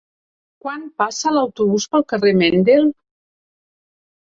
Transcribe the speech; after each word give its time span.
Quan 0.65 0.87
passa 1.01 1.35
l'autobús 1.37 1.87
pel 1.95 2.09
carrer 2.15 2.35
Mendel? 2.43 2.93